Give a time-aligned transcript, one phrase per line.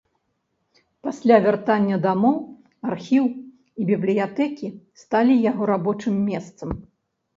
[1.07, 2.37] Пасля вяртання дамоў
[2.91, 3.25] архіў
[3.83, 4.67] і бібліятэкі
[5.03, 6.69] сталі яго рабочым месцам.